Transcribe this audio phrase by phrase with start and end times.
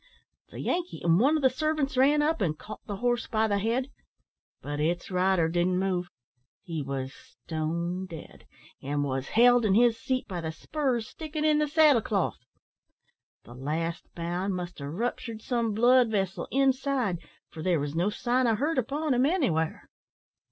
[0.49, 3.59] The Yankee an' one o' the servants ran up, and caught the horse by the
[3.59, 3.91] head,
[4.59, 6.09] but its rider didn't move
[6.63, 8.47] he was stone dead,
[8.81, 12.39] and was held in his seat by the spurs sticking in the saddle cloth.
[13.43, 17.19] The last bound must have ruptured some blood vessel inside,
[17.51, 19.87] for there was no sign of hurt upon him anywhere."